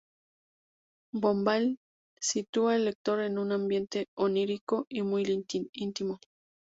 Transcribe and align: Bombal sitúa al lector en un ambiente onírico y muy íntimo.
Bombal 1.13 1.77
sitúa 2.19 2.73
al 2.73 2.85
lector 2.85 3.19
en 3.21 3.37
un 3.37 3.51
ambiente 3.51 4.07
onírico 4.15 4.87
y 4.89 5.03
muy 5.03 5.45
íntimo. 5.75 6.19